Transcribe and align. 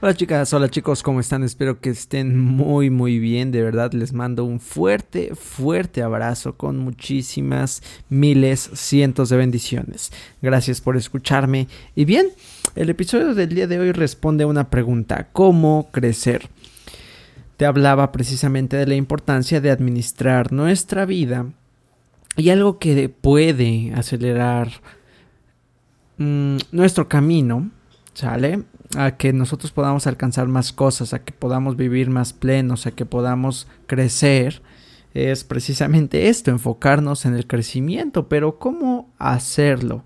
Hola 0.00 0.14
chicas, 0.14 0.54
hola 0.54 0.68
chicos, 0.68 1.02
¿cómo 1.02 1.18
están? 1.18 1.42
Espero 1.42 1.80
que 1.80 1.90
estén 1.90 2.38
muy 2.38 2.88
muy 2.88 3.18
bien, 3.18 3.50
de 3.50 3.64
verdad 3.64 3.92
les 3.92 4.12
mando 4.12 4.44
un 4.44 4.60
fuerte, 4.60 5.34
fuerte 5.34 6.02
abrazo 6.02 6.56
con 6.56 6.78
muchísimas 6.78 7.82
miles, 8.08 8.70
cientos 8.74 9.28
de 9.28 9.38
bendiciones. 9.38 10.12
Gracias 10.40 10.80
por 10.80 10.96
escucharme. 10.96 11.66
Y 11.96 12.04
bien, 12.04 12.28
el 12.76 12.90
episodio 12.90 13.34
del 13.34 13.52
día 13.52 13.66
de 13.66 13.80
hoy 13.80 13.90
responde 13.90 14.44
a 14.44 14.46
una 14.46 14.70
pregunta, 14.70 15.30
¿cómo 15.32 15.88
crecer? 15.90 16.48
Te 17.56 17.66
hablaba 17.66 18.12
precisamente 18.12 18.76
de 18.76 18.86
la 18.86 18.94
importancia 18.94 19.60
de 19.60 19.72
administrar 19.72 20.52
nuestra 20.52 21.06
vida 21.06 21.46
y 22.36 22.50
algo 22.50 22.78
que 22.78 23.08
puede 23.08 23.92
acelerar 23.96 24.70
mm, 26.18 26.58
nuestro 26.70 27.08
camino, 27.08 27.72
¿sale? 28.14 28.62
A 28.96 29.16
que 29.16 29.32
nosotros 29.32 29.72
podamos 29.72 30.06
alcanzar 30.06 30.48
más 30.48 30.72
cosas, 30.72 31.12
a 31.12 31.22
que 31.24 31.32
podamos 31.32 31.76
vivir 31.76 32.10
más 32.10 32.32
plenos, 32.32 32.86
a 32.86 32.92
que 32.92 33.04
podamos 33.04 33.66
crecer, 33.86 34.62
es 35.14 35.44
precisamente 35.44 36.28
esto, 36.28 36.50
enfocarnos 36.50 37.24
en 37.26 37.34
el 37.34 37.46
crecimiento, 37.46 38.28
pero 38.28 38.58
¿cómo 38.58 39.10
hacerlo? 39.18 40.04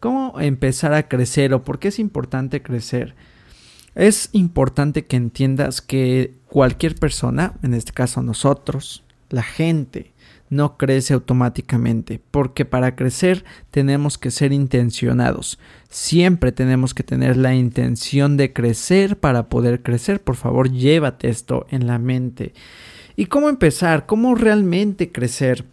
¿Cómo 0.00 0.40
empezar 0.40 0.94
a 0.94 1.08
crecer 1.08 1.54
o 1.54 1.64
por 1.64 1.78
qué 1.78 1.88
es 1.88 1.98
importante 1.98 2.62
crecer? 2.62 3.14
Es 3.94 4.30
importante 4.32 5.04
que 5.04 5.16
entiendas 5.16 5.82
que 5.82 6.34
cualquier 6.46 6.94
persona, 6.94 7.54
en 7.62 7.74
este 7.74 7.92
caso 7.92 8.22
nosotros, 8.22 9.04
la 9.30 9.42
gente, 9.42 10.11
no 10.52 10.76
crece 10.76 11.14
automáticamente, 11.14 12.20
porque 12.30 12.66
para 12.66 12.94
crecer 12.94 13.42
tenemos 13.70 14.18
que 14.18 14.30
ser 14.30 14.52
intencionados. 14.52 15.58
Siempre 15.88 16.52
tenemos 16.52 16.92
que 16.92 17.02
tener 17.02 17.38
la 17.38 17.54
intención 17.54 18.36
de 18.36 18.52
crecer 18.52 19.18
para 19.18 19.48
poder 19.48 19.82
crecer. 19.82 20.20
Por 20.22 20.36
favor, 20.36 20.70
llévate 20.70 21.30
esto 21.30 21.64
en 21.70 21.86
la 21.86 21.98
mente. 21.98 22.52
¿Y 23.16 23.26
cómo 23.26 23.48
empezar? 23.48 24.04
¿Cómo 24.04 24.34
realmente 24.34 25.10
crecer? 25.10 25.64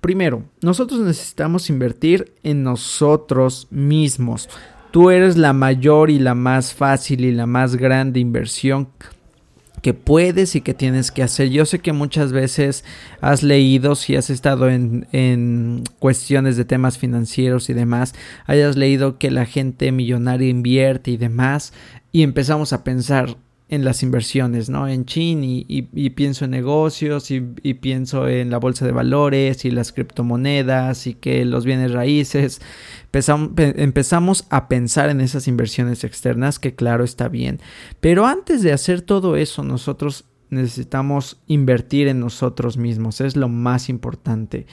Primero, 0.00 0.42
nosotros 0.60 0.98
necesitamos 0.98 1.70
invertir 1.70 2.32
en 2.42 2.64
nosotros 2.64 3.68
mismos. 3.70 4.48
Tú 4.90 5.10
eres 5.10 5.36
la 5.36 5.52
mayor 5.52 6.10
y 6.10 6.18
la 6.18 6.34
más 6.34 6.74
fácil 6.74 7.24
y 7.24 7.30
la 7.30 7.46
más 7.46 7.76
grande 7.76 8.18
inversión 8.18 8.88
que 9.84 9.92
puedes 9.92 10.56
y 10.56 10.62
que 10.62 10.72
tienes 10.72 11.10
que 11.10 11.22
hacer. 11.22 11.50
Yo 11.50 11.66
sé 11.66 11.80
que 11.80 11.92
muchas 11.92 12.32
veces 12.32 12.86
has 13.20 13.42
leído, 13.42 13.96
si 13.96 14.16
has 14.16 14.30
estado 14.30 14.70
en, 14.70 15.06
en, 15.12 15.84
cuestiones 15.98 16.56
de 16.56 16.64
temas 16.64 16.96
financieros 16.96 17.68
y 17.68 17.74
demás, 17.74 18.14
hayas 18.46 18.76
leído 18.78 19.18
que 19.18 19.30
la 19.30 19.44
gente 19.44 19.92
millonaria 19.92 20.48
invierte 20.48 21.10
y 21.10 21.18
demás, 21.18 21.74
y 22.12 22.22
empezamos 22.22 22.72
a 22.72 22.82
pensar, 22.82 23.36
en 23.74 23.84
las 23.84 24.02
inversiones, 24.02 24.70
¿no? 24.70 24.88
En 24.88 25.04
Chin 25.04 25.40
y, 25.42 25.82
pienso 26.10 26.44
en 26.44 26.52
negocios 26.52 27.30
y, 27.30 27.40
pienso 27.40 28.28
en 28.28 28.50
la 28.50 28.58
bolsa 28.58 28.86
de 28.86 28.92
valores 28.92 29.64
y 29.64 29.70
las 29.70 29.92
criptomonedas 29.92 31.06
y 31.06 31.14
que 31.14 31.44
los 31.44 31.64
bienes 31.64 31.92
raíces. 31.92 32.60
Empezamos, 33.12 34.46
a 34.50 34.68
pensar 34.68 35.10
en 35.10 35.20
esas 35.20 35.48
inversiones 35.48 36.04
externas 36.04 36.58
que 36.58 36.74
claro 36.74 37.04
está 37.04 37.28
bien. 37.28 37.60
Pero 38.00 38.26
antes 38.26 38.62
de 38.62 38.72
hacer 38.72 39.02
todo 39.02 39.36
eso 39.36 39.62
nosotros 39.62 40.24
necesitamos 40.50 41.42
invertir 41.46 42.08
en 42.08 42.20
nosotros 42.20 42.76
mismos. 42.76 43.20
Es 43.20 43.36
lo 43.36 43.48
más 43.48 43.88
importante. 43.88 44.66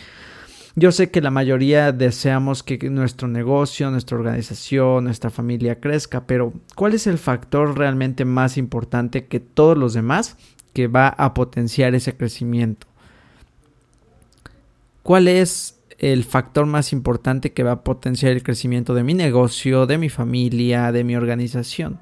Yo 0.76 0.94
sé 0.94 1.12
que 1.12 1.20
la 1.20 1.32
mayoría 1.32 1.92
deseamos 1.92 2.64
que 2.64 2.78
nuestro 2.90 3.28
negocio, 3.28 3.92
nuestra 3.92 4.18
organización, 4.18 5.04
nuestra 5.04 5.30
familia 5.30 5.82
crezca, 5.82 6.26
pero 6.26 6.54
¿cuál 6.76 6.94
es 6.94 7.08
el 7.08 7.18
factor 7.18 7.78
realmente 7.78 8.24
más 8.24 8.58
importante 8.58 9.26
que 9.26 9.42
todos 9.42 9.78
los 9.78 9.94
demás 9.94 10.38
que 10.74 10.88
va 10.88 11.10
a 11.10 11.34
potenciar 11.34 11.94
ese 11.94 12.16
crecimiento? 12.16 12.88
¿Cuál 15.04 15.28
es 15.28 15.78
el 15.98 16.24
factor 16.24 16.66
más 16.66 16.94
importante 16.94 17.52
que 17.52 17.64
va 17.64 17.72
a 17.74 17.84
potenciar 17.84 18.32
el 18.32 18.42
crecimiento 18.42 18.94
de 18.94 19.04
mi 19.04 19.14
negocio, 19.14 19.88
de 19.88 19.98
mi 19.98 20.08
familia, 20.08 20.94
de 20.94 21.04
mi 21.04 21.18
organización? 21.18 22.00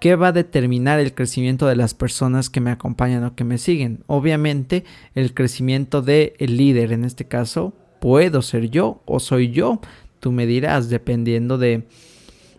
¿Qué 0.00 0.16
va 0.16 0.28
a 0.28 0.32
determinar 0.32 0.98
el 0.98 1.12
crecimiento 1.12 1.66
de 1.66 1.76
las 1.76 1.92
personas 1.92 2.48
que 2.48 2.62
me 2.62 2.70
acompañan 2.70 3.24
o 3.24 3.34
que 3.34 3.44
me 3.44 3.58
siguen? 3.58 4.02
Obviamente 4.06 4.84
el 5.14 5.34
crecimiento 5.34 6.00
del 6.00 6.32
líder, 6.38 6.92
en 6.92 7.04
este 7.04 7.26
caso 7.26 7.74
puedo 8.00 8.42
ser 8.42 8.70
yo 8.70 9.02
o 9.06 9.20
soy 9.20 9.50
yo. 9.50 9.80
Tú 10.20 10.32
me 10.32 10.46
dirás 10.46 10.88
dependiendo 10.88 11.58
de, 11.58 11.86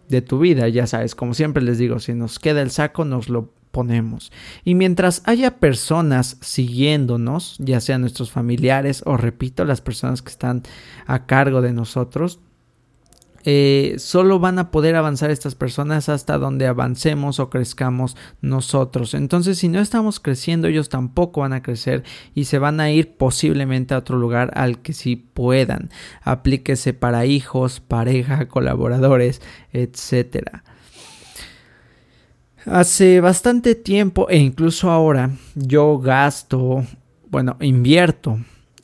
de 0.07 0.21
tu 0.21 0.39
vida. 0.39 0.67
Ya 0.69 0.87
sabes, 0.87 1.15
como 1.15 1.33
siempre 1.33 1.63
les 1.63 1.77
digo, 1.77 1.99
si 1.99 2.13
nos 2.13 2.39
queda 2.39 2.61
el 2.61 2.71
saco, 2.71 3.05
nos 3.05 3.29
lo 3.29 3.51
ponemos. 3.71 4.31
Y 4.63 4.75
mientras 4.75 5.21
haya 5.25 5.59
personas 5.59 6.37
siguiéndonos, 6.41 7.55
ya 7.59 7.79
sean 7.79 8.01
nuestros 8.01 8.31
familiares 8.31 9.03
o 9.05 9.17
repito, 9.17 9.65
las 9.65 9.81
personas 9.81 10.21
que 10.21 10.31
están 10.31 10.63
a 11.05 11.25
cargo 11.25 11.61
de 11.61 11.73
nosotros, 11.73 12.39
eh, 13.45 13.95
solo 13.97 14.39
van 14.39 14.59
a 14.59 14.71
poder 14.71 14.95
avanzar 14.95 15.31
estas 15.31 15.55
personas 15.55 16.09
hasta 16.09 16.37
donde 16.37 16.67
avancemos 16.67 17.39
o 17.39 17.49
crezcamos 17.49 18.17
nosotros. 18.41 19.13
Entonces, 19.13 19.57
si 19.57 19.69
no 19.69 19.79
estamos 19.79 20.19
creciendo, 20.19 20.67
ellos 20.67 20.89
tampoco 20.89 21.41
van 21.41 21.53
a 21.53 21.61
crecer 21.61 22.03
y 22.35 22.45
se 22.45 22.59
van 22.59 22.79
a 22.79 22.91
ir 22.91 23.15
posiblemente 23.15 23.93
a 23.93 23.99
otro 23.99 24.17
lugar 24.17 24.51
al 24.55 24.81
que 24.81 24.93
sí 24.93 25.15
puedan. 25.15 25.89
Aplíquese 26.21 26.93
para 26.93 27.25
hijos, 27.25 27.79
pareja, 27.79 28.47
colaboradores, 28.47 29.41
etcétera. 29.71 30.63
Hace 32.65 33.21
bastante 33.21 33.73
tiempo 33.73 34.29
e 34.29 34.37
incluso 34.37 34.91
ahora 34.91 35.31
yo 35.55 35.97
gasto, 35.97 36.85
bueno, 37.29 37.55
invierto. 37.61 38.37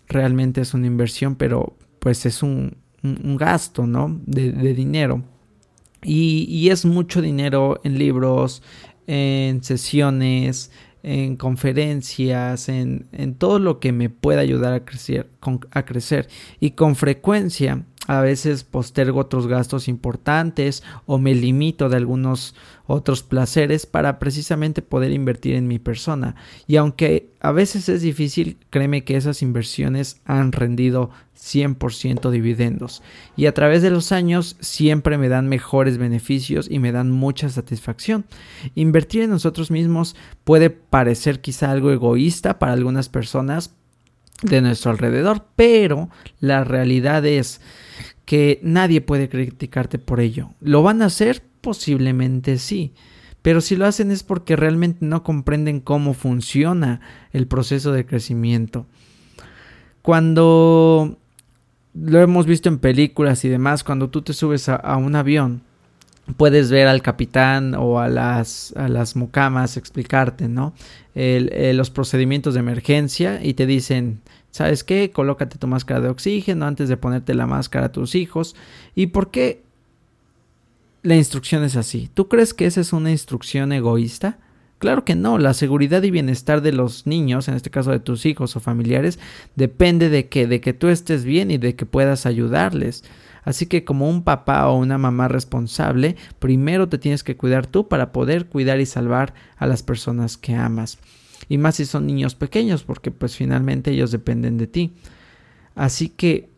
Realmente 0.07 0.61
es 0.61 0.73
una 0.73 0.87
inversión, 0.87 1.35
pero 1.35 1.75
pues 1.99 2.25
es 2.25 2.41
un, 2.41 2.77
un, 3.23 3.37
gasto, 3.37 3.85
¿no? 3.87 4.19
De, 4.25 4.51
dinero. 4.73 5.23
Y, 6.03 6.69
es 6.69 6.85
mucho 6.85 7.21
dinero 7.21 7.79
en 7.83 7.97
libros, 7.97 8.61
en 9.07 9.63
sesiones, 9.63 10.71
en 11.03 11.35
conferencias, 11.35 12.69
en, 12.69 13.35
todo 13.37 13.59
lo 13.59 13.79
que 13.79 13.91
me 13.91 14.09
pueda 14.09 14.41
ayudar 14.41 14.73
a 14.73 14.85
crecer, 14.85 15.29
a 15.71 15.85
crecer. 15.85 16.27
Y 16.59 16.71
con 16.71 16.95
frecuencia 16.95 17.85
a 18.07 18.21
veces 18.21 18.63
postergo 18.63 19.19
otros 19.19 19.47
gastos 19.47 19.87
importantes 19.87 20.83
o 21.05 21.17
me 21.17 21.33
limito 21.33 21.89
de 21.89 21.97
algunos 21.97 22.55
otros 22.87 23.23
placeres 23.23 23.85
para 23.85 24.19
precisamente 24.19 24.81
poder 24.81 25.11
invertir 25.11 25.55
en 25.55 25.67
mi 25.67 25.79
persona. 25.79 26.35
Y 26.67 26.75
aunque 26.75 27.31
a 27.39 27.51
veces 27.51 27.89
es 27.89 28.01
difícil, 28.01 28.57
créeme 28.69 29.03
que 29.03 29.17
esas 29.17 29.41
inversiones 29.41 30.21
han 30.25 30.51
rendido 30.51 31.09
100% 31.35 32.29
dividendos. 32.29 33.01
Y 33.35 33.47
a 33.47 33.53
través 33.53 33.81
de 33.81 33.89
los 33.89 34.11
años 34.11 34.55
siempre 34.59 35.17
me 35.17 35.29
dan 35.29 35.47
mejores 35.47 35.97
beneficios 35.97 36.67
y 36.69 36.79
me 36.79 36.91
dan 36.91 37.11
mucha 37.11 37.49
satisfacción. 37.49 38.25
Invertir 38.75 39.23
en 39.23 39.31
nosotros 39.31 39.71
mismos 39.71 40.15
puede 40.43 40.69
parecer 40.69 41.41
quizá 41.41 41.71
algo 41.71 41.91
egoísta 41.91 42.59
para 42.59 42.73
algunas 42.73 43.09
personas 43.09 43.75
de 44.41 44.61
nuestro 44.61 44.91
alrededor, 44.91 45.45
pero 45.55 46.09
la 46.39 46.63
realidad 46.63 47.25
es 47.25 47.61
que 48.25 48.59
nadie 48.63 49.01
puede 49.01 49.29
criticarte 49.29 49.99
por 49.99 50.19
ello. 50.19 50.49
¿Lo 50.59 50.83
van 50.83 51.01
a 51.01 51.05
hacer? 51.05 51.43
Posiblemente 51.61 52.57
sí. 52.57 52.93
Pero 53.41 53.61
si 53.61 53.75
lo 53.75 53.85
hacen 53.85 54.09
es 54.09 54.23
porque 54.23 54.55
realmente 54.55 55.05
no 55.05 55.23
comprenden 55.23 55.79
cómo 55.79 56.13
funciona 56.13 57.01
el 57.31 57.47
proceso 57.47 57.91
de 57.91 58.05
crecimiento. 58.05 58.87
Cuando 60.01 61.19
lo 61.93 62.21
hemos 62.21 62.45
visto 62.45 62.69
en 62.69 62.79
películas 62.79 63.45
y 63.45 63.49
demás, 63.49 63.83
cuando 63.83 64.09
tú 64.09 64.21
te 64.21 64.33
subes 64.33 64.67
a, 64.67 64.97
un 64.97 65.15
avión, 65.15 65.61
puedes 66.37 66.71
ver 66.71 66.87
al 66.87 67.01
capitán 67.01 67.75
o 67.75 67.99
a 67.99 68.07
las, 68.07 68.73
a 68.75 68.87
las 68.87 69.15
mucamas 69.15 69.77
explicarte, 69.77 70.47
¿no? 70.47 70.73
los 71.13 71.89
procedimientos 71.91 72.55
de 72.55 72.59
emergencia 72.59 73.39
y 73.41 73.53
te 73.53 73.65
dicen, 73.65 74.19
¿Sabes 74.55 74.85
qué? 74.85 75.11
Colócate 75.11 75.57
tu 75.57 75.67
máscara 75.67 75.99
de 75.99 76.07
oxígeno 76.07 76.65
antes 76.65 76.87
de 76.87 76.95
ponerte 76.95 77.33
la 77.33 77.45
máscara 77.45 77.87
a 77.87 77.91
tus 77.91 78.15
hijos. 78.15 78.55
¿Y 78.95 79.07
por 79.07 79.29
qué 79.29 79.63
la 81.03 81.17
instrucción 81.17 81.65
es 81.65 81.75
así? 81.75 82.09
¿Tú 82.13 82.29
crees 82.29 82.53
que 82.53 82.65
esa 82.65 82.79
es 82.79 82.93
una 82.93 83.11
instrucción 83.11 83.73
egoísta? 83.73 84.37
Claro 84.79 85.03
que 85.03 85.13
no, 85.13 85.39
la 85.39 85.53
seguridad 85.53 86.03
y 86.03 86.11
bienestar 86.11 86.61
de 86.61 86.71
los 86.71 87.05
niños, 87.05 87.49
en 87.49 87.55
este 87.55 87.69
caso 87.69 87.91
de 87.91 87.99
tus 87.99 88.25
hijos 88.25 88.55
o 88.55 88.61
familiares, 88.61 89.19
depende 89.57 90.07
de 90.07 90.29
que, 90.29 90.47
de 90.47 90.61
que 90.61 90.71
tú 90.71 90.87
estés 90.87 91.25
bien 91.25 91.51
y 91.51 91.57
de 91.57 91.75
que 91.75 91.85
puedas 91.85 92.25
ayudarles. 92.25 93.03
Así 93.45 93.67
que 93.67 93.85
como 93.85 94.09
un 94.09 94.23
papá 94.23 94.67
o 94.67 94.77
una 94.77 94.97
mamá 94.97 95.29
responsable, 95.29 96.17
primero 96.39 96.89
te 96.89 96.97
tienes 96.97 97.23
que 97.23 97.37
cuidar 97.37 97.67
tú 97.67 97.87
para 97.87 98.11
poder 98.11 98.47
cuidar 98.47 98.81
y 98.81 98.85
salvar 98.85 99.33
a 99.55 99.67
las 99.67 99.83
personas 99.83 100.35
que 100.35 100.55
amas 100.55 100.97
y 101.49 101.57
más 101.57 101.75
si 101.75 101.85
son 101.85 102.07
niños 102.07 102.35
pequeños 102.35 102.83
porque 102.83 103.11
pues 103.11 103.35
finalmente 103.35 103.91
ellos 103.91 104.11
dependen 104.11 104.57
de 104.57 104.67
ti. 104.67 104.93
Así 105.75 106.09
que 106.09 106.49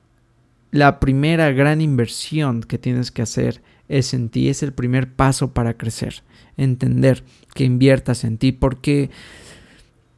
la 0.71 0.99
primera 0.99 1.51
gran 1.51 1.81
inversión 1.81 2.61
que 2.61 2.77
tienes 2.77 3.11
que 3.11 3.21
hacer 3.21 3.61
es 3.87 4.13
en 4.13 4.29
ti, 4.29 4.49
es 4.49 4.63
el 4.63 4.73
primer 4.73 5.11
paso 5.11 5.53
para 5.53 5.77
crecer, 5.77 6.23
entender 6.57 7.23
que 7.53 7.63
inviertas 7.63 8.23
en 8.23 8.37
ti 8.37 8.51
porque 8.51 9.09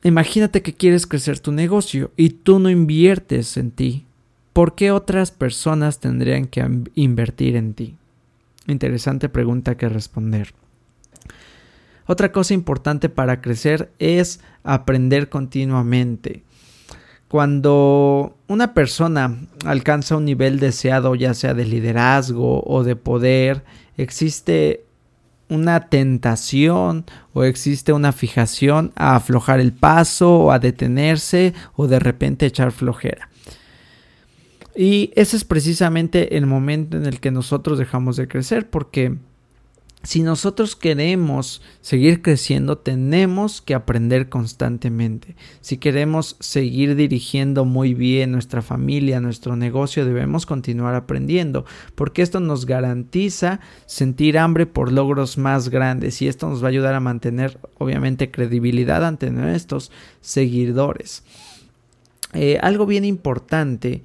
imagínate 0.03 0.61
que 0.61 0.73
quieres 0.73 1.07
crecer 1.07 1.39
tu 1.39 1.51
negocio 1.51 2.11
y 2.15 2.29
tú 2.29 2.59
no 2.59 2.69
inviertes 2.69 3.57
en 3.57 3.71
ti. 3.71 4.05
¿Por 4.59 4.75
qué 4.75 4.91
otras 4.91 5.31
personas 5.31 6.01
tendrían 6.01 6.45
que 6.45 6.67
invertir 6.93 7.55
en 7.55 7.73
ti? 7.73 7.95
Interesante 8.67 9.29
pregunta 9.29 9.77
que 9.77 9.87
responder. 9.87 10.53
Otra 12.07 12.33
cosa 12.33 12.53
importante 12.53 13.07
para 13.07 13.39
crecer 13.39 13.89
es 13.99 14.41
aprender 14.65 15.29
continuamente. 15.29 16.43
Cuando 17.29 18.35
una 18.49 18.73
persona 18.73 19.37
alcanza 19.63 20.17
un 20.17 20.25
nivel 20.25 20.59
deseado, 20.59 21.15
ya 21.15 21.33
sea 21.33 21.53
de 21.53 21.63
liderazgo 21.63 22.61
o 22.65 22.83
de 22.83 22.97
poder, 22.97 23.63
existe 23.95 24.83
una 25.47 25.87
tentación 25.87 27.05
o 27.31 27.45
existe 27.45 27.93
una 27.93 28.11
fijación 28.11 28.91
a 28.97 29.15
aflojar 29.15 29.61
el 29.61 29.71
paso 29.71 30.37
o 30.37 30.51
a 30.51 30.59
detenerse 30.59 31.53
o 31.77 31.87
de 31.87 31.99
repente 31.99 32.45
echar 32.45 32.73
flojera. 32.73 33.28
Y 34.75 35.11
ese 35.15 35.37
es 35.37 35.43
precisamente 35.43 36.37
el 36.37 36.45
momento 36.45 36.97
en 36.97 37.05
el 37.05 37.19
que 37.19 37.31
nosotros 37.31 37.77
dejamos 37.77 38.15
de 38.15 38.27
crecer 38.27 38.69
porque 38.69 39.17
si 40.01 40.23
nosotros 40.23 40.77
queremos 40.77 41.61
seguir 41.81 42.21
creciendo, 42.21 42.77
tenemos 42.77 43.61
que 43.61 43.73
aprender 43.73 44.29
constantemente. 44.29 45.35
Si 45.59 45.75
queremos 45.75 46.37
seguir 46.39 46.95
dirigiendo 46.95 47.65
muy 47.65 47.93
bien 47.93 48.31
nuestra 48.31 48.61
familia, 48.61 49.19
nuestro 49.19 49.57
negocio, 49.57 50.05
debemos 50.05 50.45
continuar 50.45 50.95
aprendiendo, 50.95 51.65
porque 51.95 52.21
esto 52.21 52.39
nos 52.39 52.65
garantiza 52.65 53.59
sentir 53.87 54.37
hambre 54.37 54.65
por 54.65 54.93
logros 54.93 55.37
más 55.37 55.67
grandes 55.67 56.21
y 56.21 56.29
esto 56.29 56.47
nos 56.47 56.63
va 56.63 56.67
a 56.67 56.69
ayudar 56.69 56.93
a 56.95 57.01
mantener, 57.01 57.59
obviamente, 57.77 58.31
credibilidad 58.31 59.05
ante 59.05 59.31
nuestros 59.31 59.91
seguidores. 60.21 61.23
Eh, 62.33 62.57
algo 62.61 62.85
bien 62.85 63.03
importante 63.03 64.03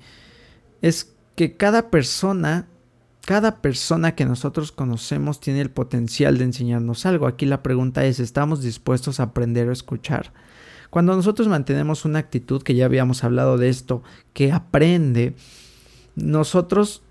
es 0.84 1.14
que 1.34 1.56
cada 1.56 1.90
persona 1.90 2.68
cada 3.24 3.62
persona 3.62 4.14
que 4.14 4.26
nosotros 4.26 4.70
conocemos 4.70 5.40
tiene 5.40 5.62
el 5.62 5.70
potencial 5.70 6.36
de 6.36 6.44
enseñarnos 6.44 7.06
algo. 7.06 7.26
Aquí 7.26 7.46
la 7.46 7.62
pregunta 7.62 8.04
es, 8.04 8.20
¿estamos 8.20 8.62
dispuestos 8.62 9.18
a 9.18 9.22
aprender 9.22 9.66
o 9.66 9.72
escuchar? 9.72 10.34
Cuando 10.90 11.16
nosotros 11.16 11.48
mantenemos 11.48 12.04
una 12.04 12.18
actitud, 12.18 12.62
que 12.62 12.74
ya 12.74 12.84
habíamos 12.84 13.24
hablado 13.24 13.56
de 13.56 13.70
esto, 13.70 14.02
que 14.34 14.52
aprende, 14.52 15.34
nosotros 16.16 17.02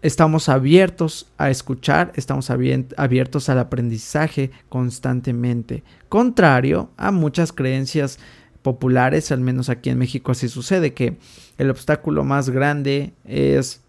estamos 0.00 0.48
abiertos 0.48 1.26
a 1.36 1.50
escuchar, 1.50 2.12
estamos 2.16 2.48
abiertos 2.50 3.50
al 3.50 3.58
aprendizaje 3.58 4.50
constantemente. 4.70 5.84
Contrario 6.08 6.88
a 6.96 7.10
muchas 7.10 7.52
creencias 7.52 8.18
populares, 8.62 9.32
al 9.32 9.40
menos 9.40 9.68
aquí 9.68 9.90
en 9.90 9.98
México 9.98 10.32
así 10.32 10.48
sucede, 10.48 10.94
que 10.94 11.16
el 11.58 11.70
obstáculo 11.70 12.24
más 12.24 12.50
grande 12.50 13.12
es 13.24 13.80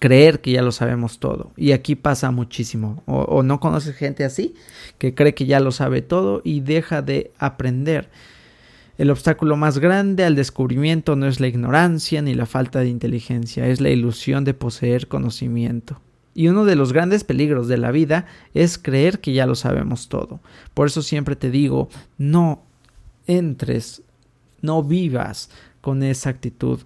creer 0.00 0.40
que 0.40 0.52
ya 0.52 0.62
lo 0.62 0.72
sabemos 0.72 1.20
todo. 1.20 1.52
Y 1.56 1.72
aquí 1.72 1.94
pasa 1.94 2.30
muchísimo. 2.32 3.02
O, 3.06 3.42
no 3.42 3.60
conoces 3.60 3.94
gente 3.94 4.24
así, 4.24 4.54
que 4.98 5.14
cree 5.14 5.34
que 5.34 5.46
ya 5.46 5.60
lo 5.60 5.70
sabe 5.70 6.02
todo 6.02 6.40
y 6.42 6.60
deja 6.60 7.02
de 7.02 7.30
aprender. 7.38 8.08
El 8.98 9.10
obstáculo 9.10 9.56
más 9.56 9.78
grande 9.78 10.24
al 10.24 10.34
descubrimiento 10.34 11.16
no 11.16 11.26
es 11.26 11.40
la 11.40 11.46
ignorancia 11.46 12.20
ni 12.20 12.34
la 12.34 12.46
falta 12.46 12.80
de 12.80 12.88
inteligencia, 12.88 13.66
es 13.66 13.80
la 13.80 13.90
ilusión 13.90 14.44
de 14.44 14.54
poseer 14.54 15.06
conocimiento. 15.06 16.00
Y 16.34 16.48
uno 16.48 16.64
de 16.64 16.76
los 16.76 16.92
grandes 16.92 17.24
peligros 17.24 17.68
de 17.68 17.78
la 17.78 17.90
vida 17.90 18.26
es 18.54 18.78
creer 18.78 19.20
que 19.20 19.32
ya 19.32 19.46
lo 19.46 19.54
sabemos 19.54 20.08
todo. 20.08 20.40
Por 20.74 20.86
eso 20.86 21.02
siempre 21.02 21.36
te 21.36 21.50
digo, 21.50 21.88
no 22.18 22.62
entres, 23.30 24.02
no 24.60 24.82
vivas 24.82 25.50
con 25.80 26.02
esa 26.02 26.30
actitud 26.30 26.80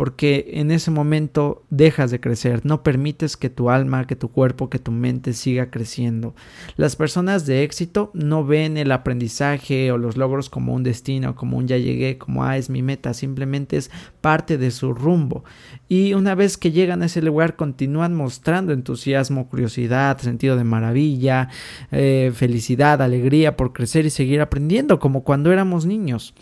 porque 0.00 0.52
en 0.54 0.70
ese 0.70 0.90
momento 0.90 1.62
dejas 1.68 2.10
de 2.10 2.20
crecer, 2.20 2.64
no 2.64 2.82
permites 2.82 3.36
que 3.36 3.50
tu 3.50 3.68
alma, 3.68 4.06
que 4.06 4.16
tu 4.16 4.30
cuerpo, 4.30 4.70
que 4.70 4.78
tu 4.78 4.92
mente 4.92 5.34
siga 5.34 5.70
creciendo. 5.70 6.34
Las 6.78 6.96
personas 6.96 7.44
de 7.44 7.64
éxito 7.64 8.10
no 8.14 8.42
ven 8.42 8.78
el 8.78 8.92
aprendizaje 8.92 9.92
o 9.92 9.98
los 9.98 10.16
logros 10.16 10.48
como 10.48 10.72
un 10.72 10.84
destino, 10.84 11.36
como 11.36 11.58
un 11.58 11.68
ya 11.68 11.76
llegué, 11.76 12.16
como 12.16 12.44
ah, 12.44 12.56
es 12.56 12.70
mi 12.70 12.80
meta, 12.80 13.12
simplemente 13.12 13.76
es 13.76 13.90
parte 14.22 14.56
de 14.56 14.70
su 14.70 14.94
rumbo. 14.94 15.44
Y 15.86 16.14
una 16.14 16.34
vez 16.34 16.56
que 16.56 16.72
llegan 16.72 17.02
a 17.02 17.04
ese 17.04 17.20
lugar 17.20 17.56
continúan 17.56 18.14
mostrando 18.14 18.72
entusiasmo, 18.72 19.50
curiosidad, 19.50 20.16
sentido 20.16 20.56
de 20.56 20.64
maravilla, 20.64 21.50
eh, 21.92 22.32
felicidad, 22.34 23.02
alegría 23.02 23.54
por 23.54 23.74
crecer 23.74 24.06
y 24.06 24.10
seguir 24.10 24.40
aprendiendo, 24.40 24.98
como 24.98 25.24
cuando 25.24 25.52
éramos 25.52 25.84
niños 25.84 26.32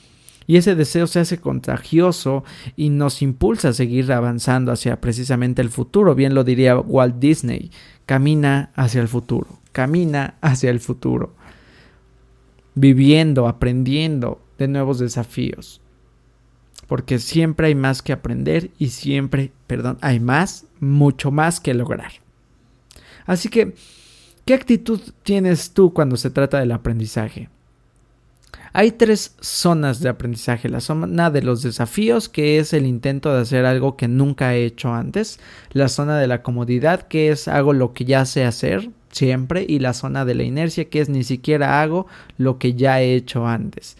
y 0.48 0.56
ese 0.56 0.74
deseo 0.74 1.06
se 1.06 1.20
hace 1.20 1.38
contagioso 1.38 2.42
y 2.74 2.88
nos 2.88 3.20
impulsa 3.20 3.68
a 3.68 3.72
seguir 3.74 4.10
avanzando 4.10 4.72
hacia 4.72 4.98
precisamente 4.98 5.60
el 5.60 5.68
futuro. 5.68 6.14
Bien 6.14 6.34
lo 6.34 6.42
diría 6.42 6.78
Walt 6.78 7.16
Disney, 7.18 7.70
camina 8.06 8.72
hacia 8.74 9.02
el 9.02 9.08
futuro, 9.08 9.46
camina 9.72 10.36
hacia 10.40 10.70
el 10.70 10.80
futuro, 10.80 11.34
viviendo, 12.74 13.46
aprendiendo 13.46 14.40
de 14.56 14.68
nuevos 14.68 14.98
desafíos. 14.98 15.82
Porque 16.86 17.18
siempre 17.18 17.66
hay 17.66 17.74
más 17.74 18.00
que 18.00 18.14
aprender 18.14 18.70
y 18.78 18.88
siempre, 18.88 19.52
perdón, 19.66 19.98
hay 20.00 20.18
más, 20.18 20.64
mucho 20.80 21.30
más 21.30 21.60
que 21.60 21.74
lograr. 21.74 22.12
Así 23.26 23.50
que, 23.50 23.74
¿qué 24.46 24.54
actitud 24.54 24.98
tienes 25.22 25.72
tú 25.72 25.92
cuando 25.92 26.16
se 26.16 26.30
trata 26.30 26.58
del 26.58 26.72
aprendizaje? 26.72 27.50
Hay 28.72 28.92
tres 28.92 29.34
zonas 29.40 30.00
de 30.00 30.08
aprendizaje. 30.08 30.68
La 30.68 30.80
zona 30.80 31.30
de 31.30 31.42
los 31.42 31.62
desafíos, 31.62 32.28
que 32.28 32.58
es 32.58 32.72
el 32.72 32.86
intento 32.86 33.34
de 33.34 33.42
hacer 33.42 33.64
algo 33.64 33.96
que 33.96 34.08
nunca 34.08 34.54
he 34.54 34.64
hecho 34.64 34.92
antes. 34.94 35.40
La 35.72 35.88
zona 35.88 36.18
de 36.18 36.26
la 36.26 36.42
comodidad, 36.42 37.02
que 37.08 37.30
es 37.30 37.48
hago 37.48 37.72
lo 37.72 37.92
que 37.92 38.04
ya 38.04 38.24
sé 38.24 38.44
hacer 38.44 38.90
siempre. 39.10 39.64
Y 39.68 39.78
la 39.78 39.94
zona 39.94 40.24
de 40.24 40.34
la 40.34 40.44
inercia, 40.44 40.88
que 40.88 41.00
es 41.00 41.08
ni 41.08 41.24
siquiera 41.24 41.82
hago 41.82 42.06
lo 42.36 42.58
que 42.58 42.74
ya 42.74 43.00
he 43.00 43.14
hecho 43.14 43.46
antes. 43.46 43.96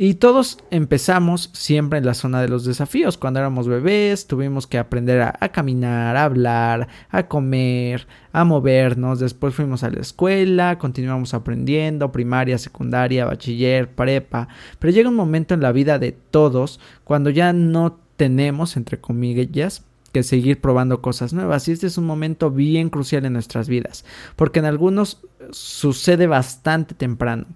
Y 0.00 0.14
todos 0.14 0.58
empezamos 0.70 1.50
siempre 1.54 1.98
en 1.98 2.06
la 2.06 2.14
zona 2.14 2.40
de 2.40 2.48
los 2.48 2.64
desafíos. 2.64 3.18
Cuando 3.18 3.40
éramos 3.40 3.66
bebés 3.66 4.28
tuvimos 4.28 4.68
que 4.68 4.78
aprender 4.78 5.20
a, 5.20 5.48
caminar, 5.48 6.16
a 6.16 6.22
hablar, 6.22 6.86
a 7.10 7.26
comer, 7.26 8.06
a 8.32 8.44
movernos. 8.44 9.18
Después 9.18 9.56
fuimos 9.56 9.82
a 9.82 9.90
la 9.90 9.98
escuela, 10.00 10.78
continuamos 10.78 11.34
aprendiendo, 11.34 12.12
primaria, 12.12 12.58
secundaria, 12.58 13.24
bachiller, 13.24 13.90
prepa. 13.90 14.46
Pero 14.78 14.92
llega 14.92 15.08
un 15.08 15.16
momento 15.16 15.54
en 15.54 15.62
la 15.62 15.72
vida 15.72 15.98
de 15.98 16.12
todos 16.12 16.78
cuando 17.02 17.30
ya 17.30 17.52
no 17.52 17.98
tenemos, 18.16 18.76
entre 18.76 19.00
comillas, 19.00 19.82
que 20.12 20.22
seguir 20.22 20.60
probando 20.60 21.02
cosas 21.02 21.32
nuevas. 21.32 21.66
Y 21.66 21.72
este 21.72 21.88
es 21.88 21.98
un 21.98 22.06
momento 22.06 22.52
bien 22.52 22.88
crucial 22.88 23.26
en 23.26 23.32
nuestras 23.32 23.68
vidas. 23.68 24.04
Porque 24.36 24.60
en 24.60 24.66
algunos 24.66 25.22
sucede 25.50 26.28
bastante 26.28 26.94
temprano. 26.94 27.46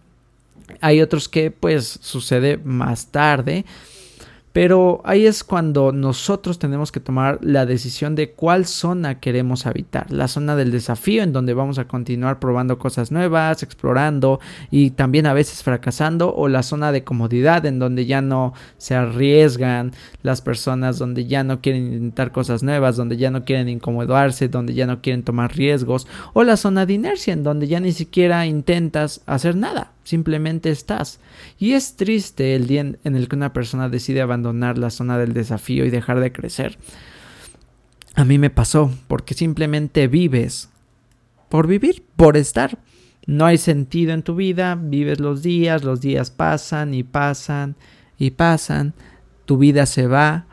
Hay 0.80 1.00
otros 1.00 1.28
que 1.28 1.50
pues 1.50 1.98
sucede 2.02 2.58
más 2.58 3.08
tarde 3.08 3.64
pero 4.52 5.00
ahí 5.04 5.26
es 5.26 5.44
cuando 5.44 5.92
nosotros 5.92 6.58
tenemos 6.58 6.92
que 6.92 7.00
tomar 7.00 7.38
la 7.40 7.64
decisión 7.64 8.14
de 8.14 8.32
cuál 8.32 8.66
zona 8.66 9.18
queremos 9.18 9.64
habitar. 9.64 10.10
La 10.10 10.28
zona 10.28 10.56
del 10.56 10.70
desafío 10.70 11.22
en 11.22 11.32
donde 11.32 11.54
vamos 11.54 11.78
a 11.78 11.88
continuar 11.88 12.38
probando 12.38 12.78
cosas 12.78 13.10
nuevas, 13.10 13.62
explorando 13.62 14.40
y 14.70 14.90
también 14.90 15.24
a 15.24 15.32
veces 15.32 15.62
fracasando. 15.62 16.34
O 16.34 16.48
la 16.48 16.62
zona 16.62 16.92
de 16.92 17.02
comodidad 17.02 17.64
en 17.64 17.78
donde 17.78 18.04
ya 18.04 18.20
no 18.20 18.52
se 18.76 18.94
arriesgan 18.94 19.92
las 20.22 20.42
personas, 20.42 20.98
donde 20.98 21.24
ya 21.24 21.44
no 21.44 21.62
quieren 21.62 21.86
intentar 21.86 22.30
cosas 22.30 22.62
nuevas, 22.62 22.96
donde 22.96 23.16
ya 23.16 23.30
no 23.30 23.44
quieren 23.44 23.70
incomodarse, 23.70 24.48
donde 24.48 24.74
ya 24.74 24.86
no 24.86 25.00
quieren 25.00 25.22
tomar 25.22 25.56
riesgos. 25.56 26.06
O 26.34 26.44
la 26.44 26.58
zona 26.58 26.84
de 26.84 26.92
inercia 26.92 27.32
en 27.32 27.42
donde 27.42 27.68
ya 27.68 27.80
ni 27.80 27.92
siquiera 27.92 28.44
intentas 28.44 29.22
hacer 29.24 29.56
nada 29.56 29.92
simplemente 30.04 30.70
estás. 30.70 31.20
Y 31.58 31.72
es 31.72 31.96
triste 31.96 32.54
el 32.54 32.66
día 32.66 32.80
en 32.80 33.16
el 33.16 33.28
que 33.28 33.36
una 33.36 33.52
persona 33.52 33.88
decide 33.88 34.20
abandonar 34.20 34.78
la 34.78 34.90
zona 34.90 35.18
del 35.18 35.32
desafío 35.32 35.84
y 35.84 35.90
dejar 35.90 36.20
de 36.20 36.32
crecer. 36.32 36.78
A 38.14 38.24
mí 38.24 38.38
me 38.38 38.50
pasó, 38.50 38.90
porque 39.08 39.34
simplemente 39.34 40.06
vives 40.08 40.68
por 41.48 41.66
vivir, 41.66 42.04
por 42.16 42.36
estar. 42.36 42.78
No 43.26 43.46
hay 43.46 43.58
sentido 43.58 44.12
en 44.12 44.22
tu 44.22 44.34
vida, 44.34 44.74
vives 44.74 45.20
los 45.20 45.42
días, 45.42 45.84
los 45.84 46.00
días 46.00 46.30
pasan 46.30 46.92
y 46.94 47.02
pasan 47.02 47.76
y 48.18 48.32
pasan, 48.32 48.94
tu 49.46 49.58
vida 49.58 49.86
se 49.86 50.06
va, 50.06 50.46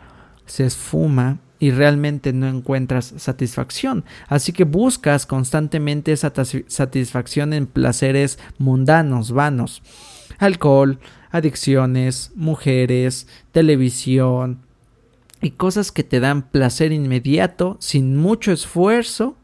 se 0.46 0.65
esfuma 0.65 1.39
y 1.60 1.72
realmente 1.72 2.32
no 2.34 2.48
encuentras 2.48 3.13
satisfacción. 3.18 4.06
Así 4.28 4.54
que 4.54 4.63
buscas 4.63 5.25
constantemente 5.25 6.13
esa 6.13 6.32
satisfacción 6.68 7.54
en 7.54 7.68
placeres 7.68 8.39
mundanos, 8.58 9.32
vanos. 9.32 9.84
Alcohol, 10.38 11.00
adicciones, 11.32 12.32
mujeres, 12.36 13.28
televisión 13.51 14.60
y 15.42 15.51
cosas 15.51 15.92
que 15.92 16.04
te 16.04 16.20
dan 16.20 16.44
placer 16.44 16.92
inmediato 16.92 17.78
sin 17.80 18.16
mucho 18.16 18.51
esfuerzo, 18.51 19.36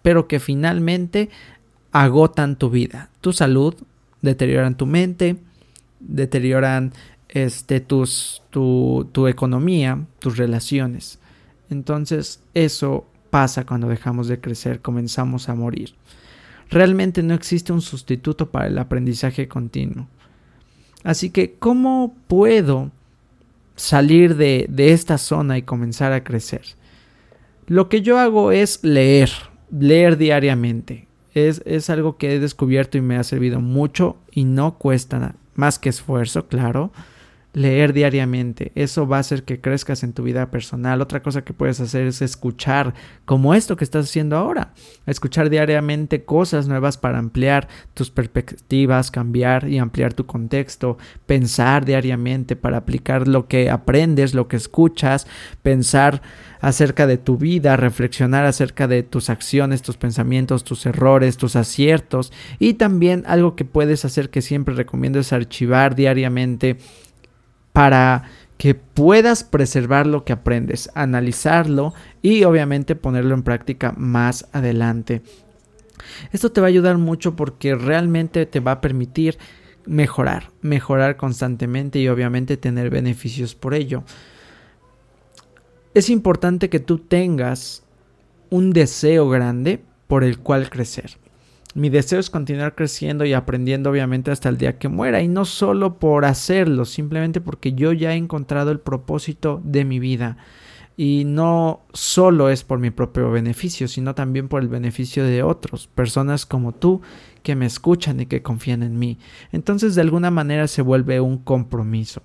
pero 0.00 0.26
que 0.26 0.40
finalmente 0.40 1.28
agotan 1.92 2.56
tu 2.56 2.70
vida, 2.70 3.10
tu 3.20 3.32
salud, 3.32 3.74
deterioran 4.22 4.76
tu 4.76 4.86
mente, 4.86 5.36
deterioran 6.00 6.92
este, 7.28 7.80
tus, 7.80 8.42
tu, 8.50 9.08
tu 9.12 9.26
economía, 9.28 10.06
tus 10.18 10.38
relaciones. 10.38 11.18
Entonces 11.72 12.40
eso 12.54 13.06
pasa 13.30 13.64
cuando 13.64 13.88
dejamos 13.88 14.28
de 14.28 14.40
crecer, 14.40 14.80
comenzamos 14.80 15.48
a 15.48 15.54
morir. 15.54 15.94
Realmente 16.70 17.22
no 17.22 17.34
existe 17.34 17.72
un 17.72 17.80
sustituto 17.80 18.50
para 18.50 18.66
el 18.66 18.78
aprendizaje 18.78 19.48
continuo. 19.48 20.06
Así 21.02 21.30
que, 21.30 21.54
¿cómo 21.58 22.14
puedo 22.28 22.90
salir 23.74 24.36
de, 24.36 24.66
de, 24.68 24.92
esta 24.92 25.18
zona 25.18 25.58
y 25.58 25.62
comenzar 25.62 26.12
a 26.12 26.22
crecer? 26.22 26.62
Lo 27.66 27.88
que 27.88 28.02
yo 28.02 28.18
hago 28.18 28.52
es 28.52 28.84
leer, 28.84 29.30
leer 29.70 30.16
diariamente. 30.16 31.08
Es, 31.34 31.62
es 31.64 31.90
algo 31.90 32.18
que 32.18 32.34
he 32.34 32.38
descubierto 32.38 32.98
y 32.98 33.00
me 33.00 33.16
ha 33.16 33.24
servido 33.24 33.60
mucho 33.60 34.16
y 34.30 34.44
no 34.44 34.78
cuesta 34.78 35.34
más 35.54 35.78
que 35.78 35.88
esfuerzo, 35.88 36.46
claro 36.46 36.92
leer 37.54 37.92
diariamente. 37.92 38.72
Eso 38.74 39.06
va 39.06 39.18
a 39.18 39.20
hacer 39.20 39.44
que 39.44 39.60
crezcas 39.60 40.02
en 40.02 40.12
tu 40.12 40.22
vida 40.22 40.50
personal. 40.50 41.00
Otra 41.00 41.22
cosa 41.22 41.42
que 41.42 41.52
puedes 41.52 41.80
hacer 41.80 42.06
es 42.06 42.22
escuchar, 42.22 42.94
como 43.24 43.54
esto 43.54 43.76
que 43.76 43.84
estás 43.84 44.06
haciendo 44.06 44.36
ahora. 44.36 44.72
Escuchar 45.06 45.50
diariamente 45.50 46.24
cosas 46.24 46.66
nuevas 46.66 46.96
para 46.96 47.18
ampliar 47.18 47.68
tus 47.94 48.10
perspectivas, 48.10 49.10
cambiar 49.10 49.68
y 49.68 49.78
ampliar 49.78 50.14
tu 50.14 50.24
contexto. 50.24 50.96
Pensar 51.26 51.84
diariamente 51.84 52.56
para 52.56 52.78
aplicar 52.78 53.28
lo 53.28 53.48
que 53.48 53.70
aprendes, 53.70 54.34
lo 54.34 54.48
que 54.48 54.56
escuchas. 54.56 55.26
Pensar 55.62 56.22
acerca 56.60 57.06
de 57.06 57.18
tu 57.18 57.36
vida, 57.36 57.76
reflexionar 57.76 58.46
acerca 58.46 58.86
de 58.88 59.02
tus 59.02 59.28
acciones, 59.28 59.82
tus 59.82 59.96
pensamientos, 59.96 60.64
tus 60.64 60.86
errores, 60.86 61.36
tus 61.36 61.56
aciertos. 61.56 62.32
Y 62.58 62.74
también 62.74 63.24
algo 63.26 63.56
que 63.56 63.66
puedes 63.66 64.06
hacer 64.06 64.30
que 64.30 64.40
siempre 64.40 64.74
recomiendo 64.74 65.18
es 65.18 65.32
archivar 65.32 65.94
diariamente 65.96 66.78
para 67.72 68.24
que 68.58 68.74
puedas 68.74 69.42
preservar 69.44 70.06
lo 70.06 70.24
que 70.24 70.32
aprendes, 70.32 70.90
analizarlo 70.94 71.94
y 72.22 72.44
obviamente 72.44 72.94
ponerlo 72.94 73.34
en 73.34 73.42
práctica 73.42 73.92
más 73.96 74.48
adelante. 74.52 75.22
Esto 76.32 76.52
te 76.52 76.60
va 76.60 76.68
a 76.68 76.68
ayudar 76.68 76.98
mucho 76.98 77.34
porque 77.34 77.74
realmente 77.74 78.46
te 78.46 78.60
va 78.60 78.72
a 78.72 78.80
permitir 78.80 79.38
mejorar, 79.86 80.50
mejorar 80.60 81.16
constantemente 81.16 81.98
y 81.98 82.08
obviamente 82.08 82.56
tener 82.56 82.90
beneficios 82.90 83.54
por 83.54 83.74
ello. 83.74 84.04
Es 85.94 86.08
importante 86.08 86.70
que 86.70 86.80
tú 86.80 86.98
tengas 86.98 87.82
un 88.50 88.72
deseo 88.72 89.28
grande 89.28 89.82
por 90.06 90.24
el 90.24 90.38
cual 90.38 90.70
crecer. 90.70 91.18
Mi 91.74 91.88
deseo 91.88 92.20
es 92.20 92.28
continuar 92.28 92.74
creciendo 92.74 93.24
y 93.24 93.32
aprendiendo 93.32 93.90
obviamente 93.90 94.30
hasta 94.30 94.48
el 94.48 94.58
día 94.58 94.78
que 94.78 94.88
muera 94.88 95.22
y 95.22 95.28
no 95.28 95.44
solo 95.44 95.98
por 95.98 96.26
hacerlo, 96.26 96.84
simplemente 96.84 97.40
porque 97.40 97.72
yo 97.72 97.92
ya 97.92 98.12
he 98.12 98.16
encontrado 98.16 98.70
el 98.70 98.80
propósito 98.80 99.60
de 99.64 99.84
mi 99.84 99.98
vida 99.98 100.36
y 100.98 101.24
no 101.24 101.80
solo 101.94 102.50
es 102.50 102.64
por 102.64 102.78
mi 102.78 102.90
propio 102.90 103.30
beneficio, 103.30 103.88
sino 103.88 104.14
también 104.14 104.48
por 104.48 104.60
el 104.60 104.68
beneficio 104.68 105.24
de 105.24 105.42
otros, 105.42 105.86
personas 105.86 106.44
como 106.44 106.72
tú 106.72 107.00
que 107.42 107.56
me 107.56 107.64
escuchan 107.64 108.20
y 108.20 108.26
que 108.26 108.42
confían 108.42 108.82
en 108.82 108.98
mí. 108.98 109.18
Entonces 109.50 109.94
de 109.94 110.02
alguna 110.02 110.30
manera 110.30 110.68
se 110.68 110.82
vuelve 110.82 111.20
un 111.20 111.38
compromiso. 111.38 112.22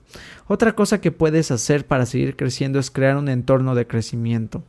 Otra 0.48 0.74
cosa 0.74 1.00
que 1.00 1.14
puedes 1.14 1.52
hacer 1.52 1.88
para 1.88 2.06
seguir 2.06 2.36
creciendo 2.36 2.80
es 2.80 2.92
crear 2.92 3.16
un 3.16 3.30
entorno 3.30 3.76
de 3.76 3.88
crecimiento. 3.88 4.64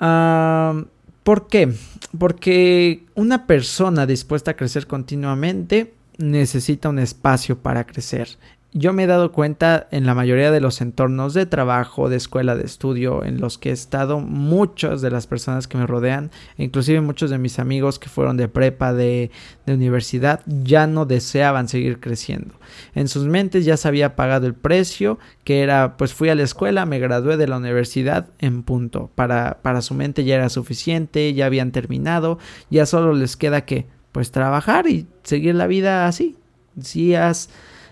Ah... 0.00 0.84
¿Por 1.28 1.46
qué? 1.46 1.74
Porque 2.18 3.04
una 3.14 3.46
persona 3.46 4.06
dispuesta 4.06 4.52
a 4.52 4.56
crecer 4.56 4.86
continuamente 4.86 5.92
necesita 6.16 6.88
un 6.88 6.98
espacio 6.98 7.58
para 7.58 7.84
crecer 7.84 8.38
yo 8.72 8.92
me 8.92 9.04
he 9.04 9.06
dado 9.06 9.32
cuenta 9.32 9.88
en 9.90 10.04
la 10.04 10.14
mayoría 10.14 10.50
de 10.50 10.60
los 10.60 10.82
entornos 10.82 11.32
de 11.32 11.46
trabajo, 11.46 12.10
de 12.10 12.16
escuela, 12.16 12.54
de 12.54 12.64
estudio 12.64 13.24
en 13.24 13.40
los 13.40 13.56
que 13.56 13.70
he 13.70 13.72
estado, 13.72 14.20
muchas 14.20 15.00
de 15.00 15.10
las 15.10 15.26
personas 15.26 15.66
que 15.66 15.78
me 15.78 15.86
rodean, 15.86 16.30
inclusive 16.58 17.00
muchos 17.00 17.30
de 17.30 17.38
mis 17.38 17.58
amigos 17.58 17.98
que 17.98 18.10
fueron 18.10 18.36
de 18.36 18.48
prepa, 18.48 18.92
de, 18.92 19.30
de 19.64 19.74
universidad, 19.74 20.42
ya 20.46 20.86
no 20.86 21.06
deseaban 21.06 21.68
seguir 21.68 21.98
creciendo. 21.98 22.54
En 22.94 23.08
sus 23.08 23.24
mentes 23.24 23.64
ya 23.64 23.78
se 23.78 23.88
había 23.88 24.16
pagado 24.16 24.46
el 24.46 24.54
precio, 24.54 25.18
que 25.44 25.62
era, 25.62 25.96
pues 25.96 26.12
fui 26.12 26.28
a 26.28 26.34
la 26.34 26.42
escuela, 26.42 26.84
me 26.84 26.98
gradué 26.98 27.38
de 27.38 27.48
la 27.48 27.56
universidad 27.56 28.28
en 28.38 28.62
punto. 28.62 29.10
Para, 29.14 29.60
para 29.62 29.80
su 29.80 29.94
mente 29.94 30.24
ya 30.24 30.34
era 30.34 30.50
suficiente, 30.50 31.32
ya 31.32 31.46
habían 31.46 31.72
terminado, 31.72 32.38
ya 32.70 32.84
solo 32.84 33.14
les 33.14 33.36
queda 33.38 33.64
que, 33.64 33.86
pues 34.12 34.30
trabajar 34.30 34.86
y 34.88 35.06
seguir 35.22 35.54
la 35.54 35.66
vida 35.66 36.06
así. 36.06 36.36
Si 36.80 37.14
has 37.14 37.48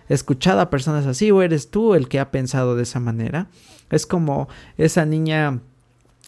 escuchado 0.08 0.60
a 0.60 0.70
personas 0.70 1.06
así 1.06 1.30
o 1.30 1.42
eres 1.42 1.70
tú 1.70 1.94
el 1.94 2.08
que 2.08 2.20
ha 2.20 2.30
pensado 2.30 2.76
de 2.76 2.84
esa 2.84 3.00
manera. 3.00 3.48
Es 3.90 4.06
como 4.06 4.48
esa 4.78 5.04
niña 5.04 5.60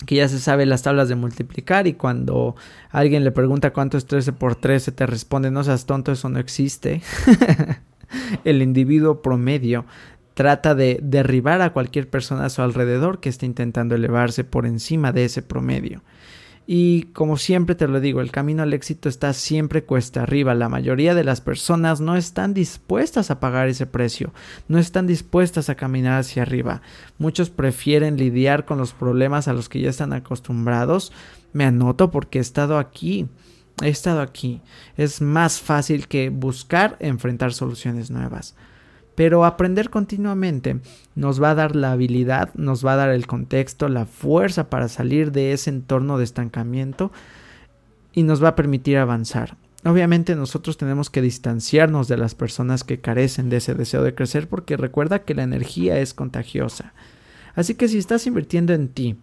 que 0.07 0.17
ya 0.17 0.29
se 0.29 0.39
sabe 0.39 0.67
las 0.67 0.83
tablas 0.83 1.09
de 1.09 1.17
multiplicar 1.17 1.87
y 1.87 1.95
cuando 1.95 2.55
alguien 2.91 3.25
le 3.25 3.33
pregunta 3.33 3.73
cuánto 3.73 3.97
es 3.99 4.07
13 4.07 4.33
por 4.33 4.55
13 4.55 4.93
te 4.93 5.07
responde 5.07 5.51
no 5.51 5.65
seas 5.65 5.87
tonto, 5.87 6.13
eso 6.13 6.29
no 6.29 6.39
existe. 6.39 7.03
El 8.45 8.63
individuo 8.63 9.23
promedio 9.23 9.85
trata 10.35 10.77
de 10.77 11.01
derribar 11.03 11.63
a 11.63 11.73
cualquier 11.73 12.09
persona 12.09 12.45
a 12.45 12.51
su 12.51 12.63
alrededor 12.63 13.19
que 13.19 13.29
esté 13.29 13.45
intentando 13.45 13.97
elevarse 13.97 14.45
por 14.45 14.67
encima 14.67 15.11
de 15.11 15.25
ese 15.25 15.43
promedio. 15.43 16.03
Y 16.71 17.05
como 17.15 17.39
siempre 17.39 17.75
te 17.75 17.89
lo 17.89 17.99
digo, 17.99 18.21
el 18.21 18.31
camino 18.31 18.63
al 18.63 18.75
éxito 18.75 19.09
está 19.09 19.33
siempre 19.33 19.85
cuesta 19.85 20.25
arriba. 20.25 20.55
La 20.55 20.69
mayoría 20.69 21.15
de 21.15 21.25
las 21.25 21.41
personas 21.41 22.03
no 22.03 22.15
están 22.15 22.53
dispuestas 22.53 23.31
a 23.31 23.41
pagar 23.41 23.69
ese 23.69 23.87
precio, 23.87 24.35
no 24.69 24.79
están 24.79 25.07
dispuestas 25.07 25.71
a 25.71 25.77
caminar 25.77 26.21
hacia 26.21 26.43
arriba. 26.43 26.83
Muchos 27.17 27.49
prefieren 27.49 28.19
lidiar 28.19 28.67
con 28.67 28.77
los 28.77 28.93
problemas 28.93 29.49
a 29.49 29.55
los 29.55 29.71
que 29.71 29.81
ya 29.81 29.89
están 29.89 30.13
acostumbrados. 30.13 31.11
Me 31.55 31.65
anoto 31.65 32.11
porque 32.11 32.37
he 32.37 32.43
estado 32.43 32.77
aquí. 32.77 33.29
he 33.83 33.89
estado 33.89 34.21
aquí. 34.21 34.61
Es 34.99 35.23
más 35.23 35.63
fácil 35.63 36.07
que 36.07 36.29
buscar 36.29 36.99
enfrentar 37.01 37.55
soluciones 37.55 38.11
nuevas. 38.11 38.57
Pero 39.19 39.45
aprender 39.45 39.91
continuamente 39.91 40.79
nos 41.17 41.43
va 41.43 41.51
a 41.51 41.55
dar 41.57 41.75
la 41.75 41.91
habilidad, 41.91 42.55
nos 42.55 42.87
va 42.87 42.93
a 42.93 42.97
dar 42.99 43.09
el 43.09 43.27
contexto, 43.27 43.89
la 43.89 44.07
fuerza 44.07 44.71
para 44.71 44.87
salir 44.87 45.33
de 45.33 45.53
ese 45.53 45.71
entorno 45.71 46.19
de 46.19 46.25
estancamiento 46.25 47.11
y 48.13 48.23
nos 48.23 48.41
va 48.41 48.51
a 48.51 48.55
permitir 48.55 48.97
avanzar. 48.97 49.57
Obviamente 49.85 50.37
nosotros 50.37 50.77
tenemos 50.77 51.11
que 51.11 51.21
distanciarnos 51.21 52.07
de 52.07 52.17
las 52.17 52.37
personas 52.37 52.85
que 52.85 53.01
carecen 53.01 53.51
de 53.51 53.57
ese 53.57 53.75
deseo 53.75 54.05
de 54.05 54.15
crecer 54.15 54.49
porque 54.49 54.77
recuerda 54.77 55.25
que 55.25 55.35
la 55.35 55.43
energía 55.43 55.99
es 55.99 56.15
contagiosa. 56.15 56.93
Así 57.57 57.75
que 57.75 57.89
si 57.89 57.99
estás 57.99 58.25
invirtiendo 58.29 58.73
en 58.73 58.87
ti, 58.87 59.17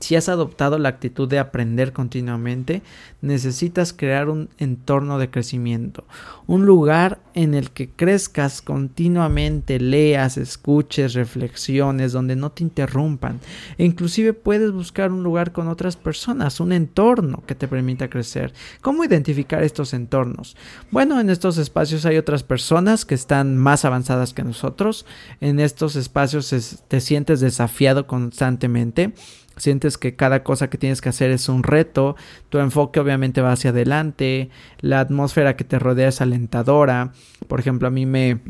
si 0.00 0.16
has 0.16 0.28
adoptado 0.28 0.78
la 0.78 0.88
actitud 0.88 1.28
de 1.28 1.38
aprender 1.38 1.92
continuamente, 1.92 2.82
necesitas 3.20 3.92
crear 3.92 4.28
un 4.28 4.48
entorno 4.58 5.18
de 5.18 5.30
crecimiento, 5.30 6.04
un 6.46 6.66
lugar 6.66 7.20
en 7.34 7.54
el 7.54 7.70
que 7.70 7.90
crezcas 7.90 8.62
continuamente, 8.62 9.78
leas, 9.78 10.38
escuches, 10.38 11.14
reflexiones, 11.14 12.12
donde 12.12 12.36
no 12.36 12.50
te 12.52 12.62
interrumpan. 12.62 13.40
E 13.78 13.84
inclusive 13.84 14.32
puedes 14.32 14.72
buscar 14.72 15.12
un 15.12 15.22
lugar 15.22 15.52
con 15.52 15.68
otras 15.68 15.96
personas, 15.96 16.60
un 16.60 16.72
entorno 16.72 17.42
que 17.46 17.54
te 17.54 17.68
permita 17.68 18.08
crecer. 18.08 18.52
¿Cómo 18.80 19.04
identificar 19.04 19.62
estos 19.62 19.92
entornos? 19.92 20.56
Bueno, 20.90 21.20
en 21.20 21.28
estos 21.28 21.58
espacios 21.58 22.06
hay 22.06 22.16
otras 22.16 22.42
personas 22.42 23.04
que 23.04 23.14
están 23.14 23.56
más 23.56 23.84
avanzadas 23.84 24.32
que 24.32 24.44
nosotros. 24.44 25.04
En 25.40 25.60
estos 25.60 25.96
espacios 25.96 26.54
te 26.88 27.00
sientes 27.00 27.40
desafiado 27.40 28.06
constantemente 28.06 29.12
sientes 29.56 29.98
que 29.98 30.16
cada 30.16 30.42
cosa 30.42 30.68
que 30.68 30.78
tienes 30.78 31.00
que 31.00 31.08
hacer 31.08 31.30
es 31.30 31.48
un 31.48 31.62
reto, 31.62 32.16
tu 32.48 32.58
enfoque 32.58 33.00
obviamente 33.00 33.40
va 33.40 33.52
hacia 33.52 33.70
adelante, 33.70 34.50
la 34.80 35.00
atmósfera 35.00 35.56
que 35.56 35.64
te 35.64 35.78
rodea 35.78 36.08
es 36.08 36.20
alentadora, 36.20 37.12
por 37.48 37.60
ejemplo 37.60 37.88
a 37.88 37.90
mí 37.90 38.06
me, 38.06 38.40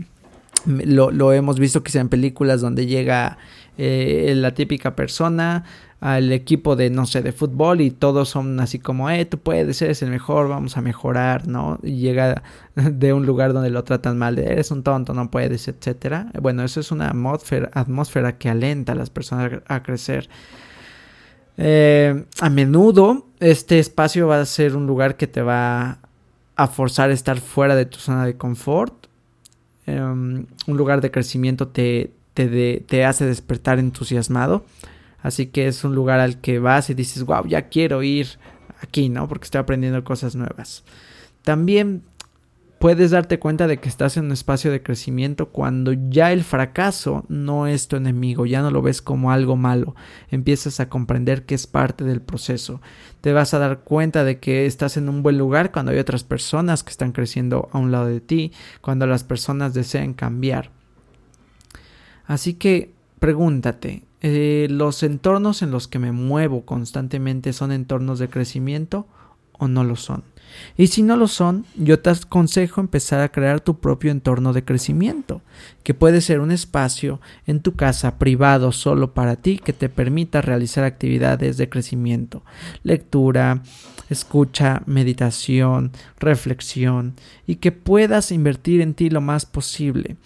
lo, 0.67 1.33
hemos 1.33 1.59
visto 1.59 1.83
quizá 1.83 2.01
en 2.01 2.09
películas 2.09 2.61
donde 2.61 2.87
llega 2.87 3.39
eh, 3.79 4.33
la 4.37 4.55
típica 4.55 4.97
persona 4.97 5.65
al 6.01 6.31
equipo 6.33 6.77
de 6.77 6.91
no 6.91 7.07
sé 7.07 7.23
de 7.23 7.33
fútbol 7.33 7.81
y 7.81 7.91
todos 7.91 8.29
son 8.29 8.61
así 8.61 8.79
como 8.79 9.09
eh 9.09 9.25
tú 9.25 9.39
puedes 9.39 9.81
eres 9.81 10.03
el 10.03 10.11
mejor 10.11 10.49
vamos 10.49 10.77
a 10.77 10.83
mejorar 10.83 11.49
no 11.49 11.79
y 11.83 11.97
llega 11.97 12.43
de 12.75 13.13
un 13.15 13.25
lugar 13.25 13.55
donde 13.55 13.71
lo 13.71 13.83
tratan 13.83 14.19
mal 14.19 14.39
eres 14.39 14.71
un 14.71 14.83
tonto 14.83 15.15
no 15.15 15.31
puedes 15.31 15.69
etcétera. 15.69 16.31
Bueno 16.41 16.65
eso 16.65 16.81
es 16.81 16.93
una 16.93 17.11
atmósfera 17.11 18.39
que 18.39 18.51
alenta 18.51 18.93
a 18.93 18.95
las 18.95 19.11
personas 19.11 19.63
a 19.69 19.83
crecer 19.83 20.29
eh, 21.59 22.25
a 22.41 22.51
menudo 22.51 23.27
este 23.41 23.79
espacio 23.79 24.29
va 24.29 24.41
a 24.41 24.47
ser 24.47 24.77
un 24.77 24.87
lugar 24.87 25.17
que 25.17 25.27
te 25.27 25.43
va 25.43 25.99
a 26.57 26.67
forzar 26.69 27.11
a 27.11 27.13
estar 27.13 27.39
fuera 27.39 27.77
de 27.77 27.87
tu 27.87 27.99
zona 27.99 28.25
de 28.25 28.37
confort. 28.37 29.07
Em, 29.87 30.47
un 30.67 30.77
lugar 30.77 31.01
de 31.01 31.11
crecimiento 31.11 31.69
te, 31.69 32.13
te, 32.35 32.81
te, 32.81 33.05
hace 33.05 33.27
despertar 33.27 33.79
entusiasmado. 33.79 34.65
Así 35.23 35.47
que 35.47 35.67
es 35.69 35.85
un 35.85 35.95
lugar 35.95 36.21
al 36.21 36.41
que 36.41 36.59
vas 36.59 36.89
y 36.91 36.95
dices, 36.95 37.25
wow, 37.25 37.47
ya 37.47 37.69
quiero 37.69 38.03
ir 38.03 38.39
aquí, 38.81 39.09
¿no? 39.09 39.29
Porque 39.29 39.45
estoy 39.45 39.61
aprendiendo 39.61 40.03
cosas 40.05 40.35
nuevas. 40.35 40.85
También 41.43 42.03
puedes 42.79 43.11
darte 43.11 43.39
cuenta 43.39 43.67
de 43.67 43.79
que 43.79 43.89
estás 43.89 44.17
en 44.17 44.27
un 44.27 44.33
espacio 44.33 44.71
de 44.71 44.83
crecimiento 44.83 45.49
cuando 45.49 45.93
ya 45.93 46.33
el 46.33 46.45
fracaso 46.45 47.25
no 47.29 47.67
es 47.67 47.89
tu 47.89 47.97
enemigo, 47.97 48.47
ya 48.47 48.63
no 48.63 48.71
lo 48.71 48.83
ves 48.83 49.01
como 49.01 49.31
algo 49.31 49.57
malo, 49.57 49.95
empiezas 50.31 50.81
a 50.81 50.89
comprender 50.89 51.47
que 51.47 51.55
es 51.55 51.67
parte 51.67 52.05
del 52.05 52.21
proceso. 52.21 52.81
Te 53.21 53.33
vas 53.33 53.55
a 53.55 53.59
dar 53.59 53.81
cuenta 53.81 54.25
de 54.25 54.39
que 54.39 54.67
estás 54.67 54.97
en 54.97 55.09
un 55.09 55.23
buen 55.23 55.39
lugar 55.39 55.73
cuando 55.73 55.93
hay 55.93 55.99
otras 55.99 56.25
personas 56.25 56.83
que 56.83 56.91
están 56.91 57.13
creciendo 57.13 57.69
a 57.73 57.79
un 57.79 57.93
lado 57.93 58.07
de 58.07 58.21
ti, 58.21 58.53
cuando 58.81 59.07
las 59.07 59.25
personas 59.25 59.75
desean 59.75 60.15
cambiar. 60.15 60.71
Así 62.27 62.55
que 62.55 62.93
pregúntate, 63.19 64.05
eh, 64.21 64.67
¿los 64.71 65.03
entornos 65.03 65.63
en 65.63 65.71
los 65.71 65.89
que 65.89 65.99
me 65.99 66.13
muevo 66.13 66.65
constantemente 66.67 67.53
son 67.53 67.73
entornos 67.73 68.19
de 68.19 68.29
crecimiento 68.29 69.07
o 69.53 69.69
no 69.69 69.85
lo 69.85 69.97
son? 69.97 70.25
Y 70.77 70.89
si 70.89 71.03
no 71.03 71.17
lo 71.17 71.29
son, 71.29 71.65
yo 71.77 72.01
te 72.01 72.11
aconsejo 72.11 72.81
empezar 72.81 73.21
a 73.21 73.31
crear 73.31 73.61
tu 73.61 73.79
propio 73.79 74.11
entorno 74.11 74.53
de 74.53 74.65
crecimiento, 74.65 75.43
que 75.83 75.95
puede 75.95 76.21
ser 76.21 76.41
un 76.41 76.51
espacio 76.51 77.21
en 77.47 77.61
tu 77.61 77.75
casa 77.75 78.19
privado 78.19 78.73
solo 78.73 79.15
para 79.15 79.37
ti 79.37 79.59
que 79.59 79.73
te 79.73 79.89
permita 79.89 80.43
realizar 80.43 80.85
actividades 80.85 81.57
de 81.57 81.69
crecimiento, 81.69 82.43
lectura, 82.83 83.63
escucha, 84.11 84.83
meditación, 84.87 85.93
reflexión, 86.19 87.15
y 87.47 87.57
que 87.57 87.73
puedas 87.73 88.33
invertir 88.33 88.81
en 88.81 88.95
ti 88.95 89.11
lo 89.11 89.21
más 89.21 89.47
posible 89.47 90.17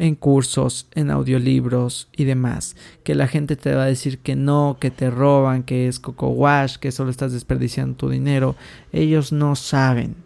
en 0.00 0.14
cursos, 0.14 0.88
en 0.94 1.10
audiolibros 1.10 2.08
y 2.16 2.24
demás, 2.24 2.74
que 3.04 3.14
la 3.14 3.28
gente 3.28 3.54
te 3.54 3.74
va 3.74 3.82
a 3.82 3.86
decir 3.86 4.18
que 4.18 4.34
no, 4.34 4.78
que 4.80 4.90
te 4.90 5.10
roban, 5.10 5.62
que 5.62 5.88
es 5.88 6.00
coco 6.00 6.28
wash, 6.28 6.76
que 6.76 6.90
solo 6.90 7.10
estás 7.10 7.32
desperdiciando 7.32 7.96
tu 7.96 8.08
dinero, 8.08 8.56
ellos 8.92 9.30
no 9.30 9.56
saben 9.56 10.16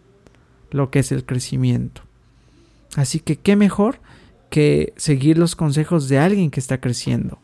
lo 0.71 0.91
que 0.91 0.99
es 0.99 1.11
el 1.11 1.25
crecimiento. 1.25 2.01
Así 2.95 3.19
que 3.19 3.35
qué 3.35 3.57
mejor 3.57 3.99
que 4.49 4.93
seguir 4.95 5.37
los 5.37 5.57
consejos 5.57 6.07
de 6.07 6.19
alguien 6.19 6.51
que 6.51 6.61
está 6.61 6.79
creciendo. 6.79 7.39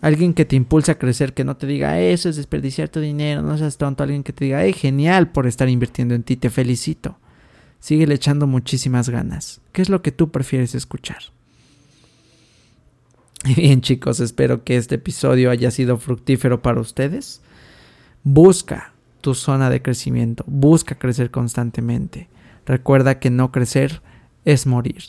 Alguien 0.00 0.34
que 0.34 0.44
te 0.44 0.54
impulsa 0.54 0.92
a 0.92 0.98
crecer, 0.98 1.34
que 1.34 1.44
no 1.44 1.56
te 1.56 1.66
diga, 1.66 2.00
eso 2.00 2.28
es 2.28 2.36
desperdiciar 2.36 2.88
tu 2.88 3.00
dinero, 3.00 3.42
no 3.42 3.58
seas 3.58 3.78
tonto. 3.78 4.04
Alguien 4.04 4.22
que 4.22 4.32
te 4.32 4.44
diga, 4.44 4.62
hey, 4.62 4.72
genial 4.72 5.32
por 5.32 5.48
estar 5.48 5.68
invirtiendo 5.68 6.14
en 6.14 6.22
ti, 6.22 6.36
te 6.36 6.50
felicito. 6.50 7.16
Sigue 7.82 8.04
echando 8.14 8.46
muchísimas 8.46 9.08
ganas. 9.08 9.60
¿Qué 9.72 9.82
es 9.82 9.88
lo 9.88 10.02
que 10.02 10.12
tú 10.12 10.30
prefieres 10.30 10.76
escuchar? 10.76 11.18
Bien 13.56 13.80
chicos, 13.80 14.20
espero 14.20 14.62
que 14.62 14.76
este 14.76 14.94
episodio 14.94 15.50
haya 15.50 15.72
sido 15.72 15.98
fructífero 15.98 16.62
para 16.62 16.80
ustedes. 16.80 17.42
Busca 18.22 18.92
tu 19.20 19.34
zona 19.34 19.68
de 19.68 19.82
crecimiento, 19.82 20.44
busca 20.46 20.94
crecer 20.94 21.32
constantemente. 21.32 22.28
Recuerda 22.66 23.18
que 23.18 23.30
no 23.30 23.50
crecer 23.50 24.00
es 24.44 24.64
morir. 24.64 25.02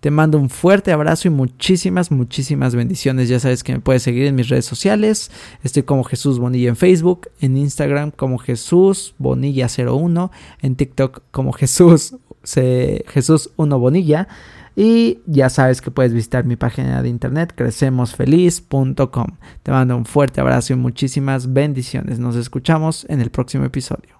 Te 0.00 0.10
mando 0.10 0.38
un 0.38 0.50
fuerte 0.50 0.92
abrazo 0.92 1.28
y 1.28 1.30
muchísimas, 1.30 2.10
muchísimas 2.10 2.74
bendiciones. 2.74 3.28
Ya 3.28 3.40
sabes 3.40 3.64
que 3.64 3.72
me 3.72 3.80
puedes 3.80 4.02
seguir 4.02 4.26
en 4.26 4.34
mis 4.34 4.48
redes 4.48 4.66
sociales. 4.66 5.30
Estoy 5.62 5.82
como 5.82 6.04
Jesús 6.04 6.38
Bonilla 6.38 6.68
en 6.68 6.76
Facebook, 6.76 7.28
en 7.40 7.56
Instagram 7.56 8.10
como 8.10 8.38
Jesús 8.38 9.14
Bonilla01, 9.18 10.30
en 10.62 10.76
TikTok 10.76 11.22
como 11.30 11.52
Jesús, 11.52 12.16
Jesús 12.44 13.50
1 13.56 13.78
Bonilla. 13.78 14.28
Y 14.76 15.20
ya 15.24 15.48
sabes 15.48 15.80
que 15.80 15.90
puedes 15.90 16.12
visitar 16.12 16.44
mi 16.44 16.56
página 16.56 17.02
de 17.02 17.08
internet 17.08 17.54
crecemosfeliz.com. 17.56 19.26
Te 19.62 19.70
mando 19.72 19.96
un 19.96 20.04
fuerte 20.04 20.42
abrazo 20.42 20.74
y 20.74 20.76
muchísimas 20.76 21.54
bendiciones. 21.54 22.18
Nos 22.18 22.36
escuchamos 22.36 23.06
en 23.08 23.22
el 23.22 23.30
próximo 23.30 23.64
episodio. 23.64 24.15